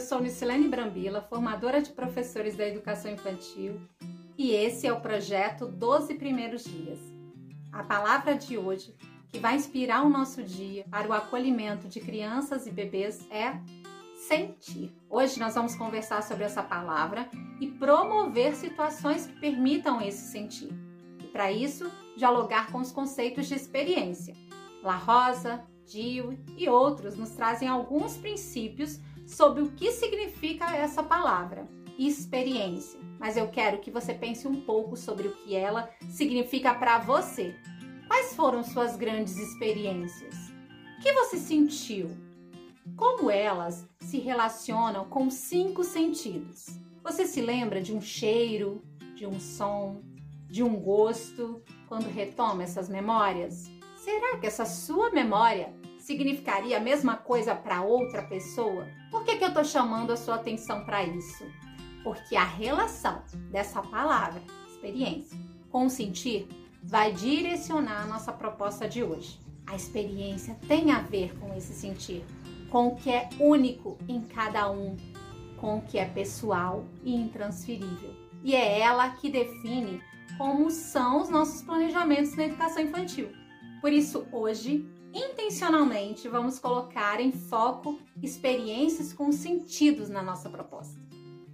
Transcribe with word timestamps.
sou 0.00 0.20
Nicilene 0.20 0.68
Brambila, 0.68 1.22
formadora 1.22 1.80
de 1.80 1.90
professores 1.90 2.56
da 2.56 2.66
educação 2.66 3.10
infantil, 3.10 3.80
e 4.36 4.50
esse 4.50 4.86
é 4.86 4.92
o 4.92 5.00
projeto 5.00 5.66
12 5.66 6.14
Primeiros 6.14 6.64
Dias. 6.64 6.98
A 7.72 7.84
palavra 7.84 8.34
de 8.34 8.58
hoje, 8.58 8.94
que 9.30 9.38
vai 9.38 9.56
inspirar 9.56 10.04
o 10.04 10.08
nosso 10.08 10.42
dia 10.42 10.84
para 10.90 11.08
o 11.08 11.12
acolhimento 11.12 11.88
de 11.88 12.00
crianças 12.00 12.66
e 12.66 12.70
bebês, 12.70 13.26
é 13.30 13.58
sentir. 14.16 14.92
Hoje 15.08 15.38
nós 15.38 15.54
vamos 15.54 15.74
conversar 15.74 16.22
sobre 16.22 16.44
essa 16.44 16.62
palavra 16.62 17.28
e 17.60 17.66
promover 17.66 18.54
situações 18.54 19.26
que 19.26 19.38
permitam 19.38 20.00
esse 20.00 20.30
sentir. 20.30 20.70
E 21.22 21.26
para 21.28 21.52
isso, 21.52 21.90
dialogar 22.16 22.72
com 22.72 22.78
os 22.78 22.90
conceitos 22.90 23.46
de 23.46 23.54
experiência. 23.54 24.34
La 24.82 24.96
Rosa, 24.96 25.64
Dio 25.84 26.38
e 26.56 26.68
outros 26.68 27.16
nos 27.16 27.30
trazem 27.30 27.68
alguns 27.68 28.16
princípios 28.16 29.00
sobre 29.26 29.62
o 29.62 29.70
que 29.70 29.92
significa 29.92 30.74
essa 30.76 31.02
palavra, 31.02 31.68
experiência. 31.98 33.00
Mas 33.18 33.36
eu 33.36 33.48
quero 33.48 33.78
que 33.78 33.90
você 33.90 34.12
pense 34.12 34.46
um 34.46 34.60
pouco 34.62 34.96
sobre 34.96 35.28
o 35.28 35.36
que 35.36 35.54
ela 35.54 35.88
significa 36.08 36.74
para 36.74 36.98
você. 36.98 37.54
Quais 38.06 38.34
foram 38.34 38.62
suas 38.62 38.96
grandes 38.96 39.36
experiências? 39.36 40.34
O 40.98 41.02
que 41.02 41.12
você 41.12 41.38
sentiu? 41.38 42.10
Como 42.96 43.30
elas 43.30 43.88
se 44.00 44.18
relacionam 44.18 45.06
com 45.06 45.30
cinco 45.30 45.82
sentidos? 45.82 46.66
Você 47.02 47.26
se 47.26 47.40
lembra 47.40 47.80
de 47.80 47.94
um 47.94 48.00
cheiro, 48.00 48.82
de 49.14 49.26
um 49.26 49.40
som, 49.40 50.02
de 50.46 50.62
um 50.62 50.76
gosto 50.76 51.62
quando 51.88 52.08
retoma 52.08 52.62
essas 52.62 52.88
memórias? 52.88 53.70
Será 53.96 54.38
que 54.38 54.46
essa 54.46 54.66
sua 54.66 55.10
memória 55.10 55.72
significaria 56.04 56.76
a 56.76 56.80
mesma 56.80 57.16
coisa 57.16 57.54
para 57.54 57.82
outra 57.82 58.22
pessoa? 58.22 58.86
Por 59.10 59.24
que, 59.24 59.36
que 59.36 59.44
eu 59.44 59.48
estou 59.48 59.64
chamando 59.64 60.12
a 60.12 60.16
sua 60.16 60.34
atenção 60.34 60.84
para 60.84 61.02
isso? 61.02 61.44
Porque 62.02 62.36
a 62.36 62.44
relação 62.44 63.22
dessa 63.50 63.80
palavra, 63.80 64.42
experiência, 64.68 65.38
com 65.70 65.86
o 65.86 65.90
sentir, 65.90 66.46
vai 66.82 67.10
direcionar 67.10 68.02
a 68.02 68.06
nossa 68.06 68.30
proposta 68.32 68.86
de 68.86 69.02
hoje. 69.02 69.40
A 69.66 69.74
experiência 69.74 70.54
tem 70.68 70.92
a 70.92 71.00
ver 71.00 71.34
com 71.38 71.54
esse 71.56 71.72
sentir, 71.72 72.22
com 72.70 72.88
o 72.88 72.96
que 72.96 73.08
é 73.10 73.30
único 73.40 73.96
em 74.06 74.20
cada 74.20 74.70
um, 74.70 74.98
com 75.58 75.78
o 75.78 75.82
que 75.82 75.98
é 75.98 76.04
pessoal 76.04 76.84
e 77.02 77.14
intransferível. 77.14 78.14
E 78.42 78.54
é 78.54 78.78
ela 78.78 79.08
que 79.08 79.30
define 79.30 80.02
como 80.36 80.70
são 80.70 81.22
os 81.22 81.30
nossos 81.30 81.62
planejamentos 81.62 82.36
na 82.36 82.44
educação 82.44 82.82
infantil. 82.82 83.30
Por 83.80 83.90
isso, 83.90 84.26
hoje, 84.30 84.86
intencionalmente, 85.14 86.28
vamos 86.28 86.58
colocar 86.58 87.20
em 87.20 87.30
foco 87.30 87.98
experiências 88.22 89.12
com 89.12 89.30
sentidos 89.30 90.08
na 90.08 90.22
nossa 90.22 90.50
proposta. 90.50 91.00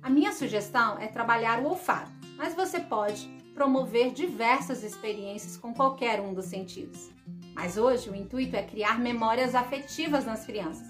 A 0.00 0.08
minha 0.08 0.32
sugestão 0.32 0.98
é 0.98 1.08
trabalhar 1.08 1.60
o 1.60 1.68
olfato, 1.68 2.12
mas 2.36 2.54
você 2.54 2.78
pode 2.78 3.26
promover 3.54 4.12
diversas 4.12 4.84
experiências 4.84 5.56
com 5.56 5.74
qualquer 5.74 6.20
um 6.20 6.32
dos 6.32 6.46
sentidos. 6.46 7.10
Mas 7.52 7.76
hoje 7.76 8.08
o 8.08 8.14
intuito 8.14 8.54
é 8.54 8.62
criar 8.62 9.00
memórias 9.00 9.56
afetivas 9.56 10.24
nas 10.24 10.46
crianças, 10.46 10.86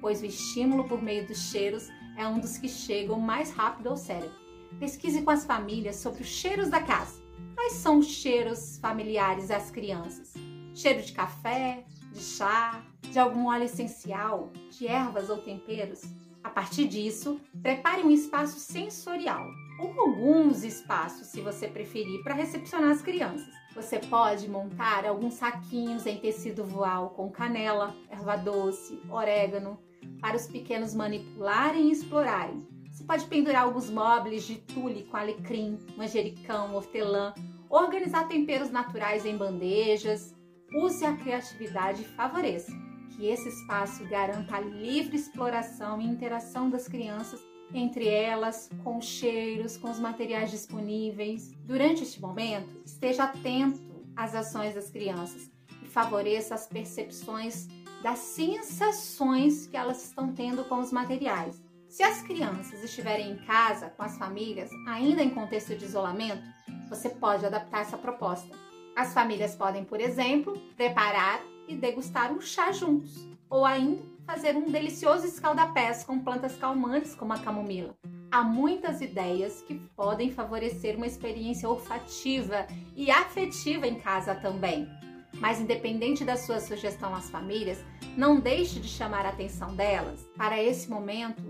pois 0.00 0.20
o 0.20 0.26
estímulo 0.26 0.84
por 0.84 1.02
meio 1.02 1.26
dos 1.26 1.38
cheiros 1.50 1.88
é 2.18 2.26
um 2.26 2.38
dos 2.38 2.58
que 2.58 2.68
chegam 2.68 3.18
mais 3.18 3.50
rápido 3.50 3.88
ao 3.88 3.96
cérebro. 3.96 4.38
Pesquise 4.78 5.22
com 5.22 5.30
as 5.30 5.46
famílias 5.46 5.96
sobre 5.96 6.20
os 6.20 6.28
cheiros 6.28 6.68
da 6.68 6.82
casa. 6.82 7.18
Quais 7.54 7.72
são 7.72 7.98
os 7.98 8.06
cheiros 8.06 8.78
familiares 8.78 9.50
às 9.50 9.70
crianças? 9.70 10.34
cheiro 10.74 11.02
de 11.02 11.12
café, 11.12 11.84
de 12.12 12.20
chá, 12.20 12.82
de 13.02 13.18
algum 13.18 13.46
óleo 13.46 13.64
essencial, 13.64 14.50
de 14.70 14.86
ervas 14.86 15.30
ou 15.30 15.38
temperos. 15.38 16.02
A 16.42 16.48
partir 16.48 16.88
disso, 16.88 17.40
prepare 17.62 18.02
um 18.02 18.10
espaço 18.10 18.58
sensorial 18.58 19.46
ou 19.78 20.00
alguns 20.00 20.62
espaços, 20.62 21.26
se 21.28 21.40
você 21.40 21.68
preferir, 21.68 22.22
para 22.22 22.34
recepcionar 22.34 22.90
as 22.90 23.02
crianças. 23.02 23.48
Você 23.74 23.98
pode 23.98 24.48
montar 24.48 25.06
alguns 25.06 25.34
saquinhos 25.34 26.06
em 26.06 26.18
tecido 26.18 26.64
voal 26.64 27.10
com 27.10 27.30
canela, 27.30 27.94
erva 28.10 28.36
doce, 28.36 29.00
orégano, 29.08 29.78
para 30.20 30.36
os 30.36 30.46
pequenos 30.46 30.94
manipularem 30.94 31.88
e 31.88 31.92
explorarem. 31.92 32.66
Você 32.90 33.04
pode 33.04 33.26
pendurar 33.26 33.62
alguns 33.62 33.88
móveis 33.88 34.44
de 34.44 34.56
tule 34.56 35.04
com 35.04 35.16
alecrim, 35.16 35.78
manjericão, 35.96 36.74
hortelã, 36.74 37.32
organizar 37.68 38.28
temperos 38.28 38.70
naturais 38.70 39.24
em 39.24 39.36
bandejas, 39.36 40.34
use 40.74 41.04
a 41.04 41.16
criatividade 41.16 42.02
e 42.02 42.04
favoreça 42.04 42.72
que 43.10 43.26
esse 43.26 43.48
espaço 43.48 44.04
garanta 44.06 44.56
a 44.56 44.60
livre 44.60 45.16
exploração 45.16 46.00
e 46.00 46.06
interação 46.06 46.70
das 46.70 46.88
crianças 46.88 47.40
entre 47.74 48.08
elas, 48.08 48.68
com 48.82 48.98
os 48.98 49.04
cheiros, 49.04 49.76
com 49.76 49.90
os 49.90 49.98
materiais 49.98 50.50
disponíveis. 50.50 51.52
Durante 51.64 52.02
este 52.02 52.20
momento, 52.20 52.80
esteja 52.84 53.24
atento 53.24 53.80
às 54.16 54.34
ações 54.34 54.74
das 54.74 54.90
crianças 54.90 55.50
e 55.82 55.86
favoreça 55.86 56.54
as 56.54 56.66
percepções 56.66 57.68
das 58.02 58.18
sensações 58.18 59.66
que 59.66 59.76
elas 59.76 60.04
estão 60.04 60.32
tendo 60.32 60.64
com 60.64 60.78
os 60.78 60.90
materiais. 60.90 61.62
Se 61.88 62.02
as 62.02 62.22
crianças 62.22 62.82
estiverem 62.82 63.32
em 63.32 63.36
casa 63.44 63.90
com 63.90 64.02
as 64.02 64.16
famílias, 64.16 64.70
ainda 64.86 65.22
em 65.22 65.30
contexto 65.30 65.76
de 65.76 65.84
isolamento, 65.84 66.42
você 66.88 67.10
pode 67.10 67.44
adaptar 67.44 67.82
essa 67.82 67.98
proposta 67.98 68.69
as 69.00 69.14
famílias 69.14 69.56
podem, 69.56 69.82
por 69.82 69.98
exemplo, 69.98 70.58
preparar 70.76 71.40
e 71.66 71.74
degustar 71.74 72.30
um 72.32 72.40
chá 72.40 72.70
juntos, 72.70 73.26
ou 73.48 73.64
ainda 73.64 74.02
fazer 74.26 74.54
um 74.54 74.70
delicioso 74.70 75.26
escaldapés 75.26 76.04
com 76.04 76.20
plantas 76.20 76.56
calmantes 76.56 77.14
como 77.14 77.32
a 77.32 77.38
camomila. 77.38 77.96
Há 78.30 78.42
muitas 78.42 79.00
ideias 79.00 79.62
que 79.62 79.74
podem 79.96 80.30
favorecer 80.30 80.96
uma 80.96 81.06
experiência 81.06 81.68
olfativa 81.68 82.66
e 82.94 83.10
afetiva 83.10 83.86
em 83.86 83.98
casa 83.98 84.34
também. 84.34 84.86
Mas 85.34 85.58
independente 85.58 86.22
da 86.22 86.36
sua 86.36 86.60
sugestão 86.60 87.14
às 87.14 87.30
famílias, 87.30 87.82
não 88.18 88.38
deixe 88.38 88.78
de 88.78 88.88
chamar 88.88 89.24
a 89.24 89.30
atenção 89.30 89.74
delas 89.74 90.28
para 90.36 90.62
esse 90.62 90.90
momento 90.90 91.42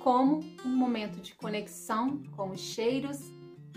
como 0.00 0.40
um 0.64 0.76
momento 0.76 1.20
de 1.20 1.36
conexão 1.36 2.20
com 2.36 2.50
os 2.50 2.60
cheiros, 2.60 3.32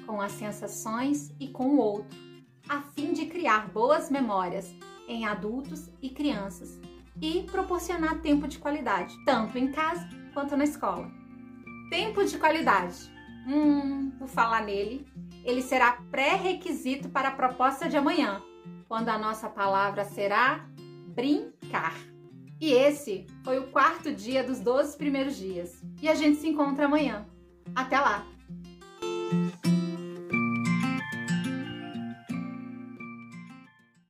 com 0.08 0.20
as 0.20 0.32
sensações 0.32 1.30
e 1.40 1.48
com 1.48 1.76
o 1.76 1.78
outro 1.78 2.29
a 2.68 2.82
fim 2.82 3.14
de 3.14 3.26
criar 3.26 3.70
boas 3.70 4.10
memórias 4.10 4.74
em 5.08 5.26
adultos 5.26 5.90
e 6.02 6.10
crianças 6.10 6.80
e 7.22 7.44
proporcionar 7.44 8.22
tempo 8.22 8.48
de 8.48 8.60
qualidade, 8.60 9.16
tanto 9.26 9.58
em 9.58 9.72
casa 9.72 10.08
quanto 10.34 10.56
na 10.56 10.64
escola. 10.64 11.10
Tempo 11.90 12.24
de 12.24 12.38
qualidade. 12.38 13.12
Hum, 13.48 14.12
por 14.18 14.28
falar 14.28 14.64
nele, 14.64 15.08
ele 15.44 15.62
será 15.62 15.94
pré-requisito 16.12 17.10
para 17.10 17.30
a 17.30 17.36
proposta 17.36 17.90
de 17.90 17.98
amanhã, 17.98 18.42
quando 18.88 19.10
a 19.10 19.18
nossa 19.18 19.50
palavra 19.50 20.06
será 20.06 20.66
brincar. 21.08 21.96
E 22.62 22.72
esse 22.72 23.26
foi 23.44 23.58
o 23.58 23.68
quarto 23.72 24.12
dia 24.12 24.44
dos 24.44 24.60
12 24.60 24.98
primeiros 24.98 25.36
dias. 25.36 25.82
E 26.02 26.10
a 26.10 26.16
gente 26.16 26.40
se 26.40 26.48
encontra 26.48 26.86
amanhã. 26.86 27.26
Até 27.74 28.00
lá! 28.00 28.26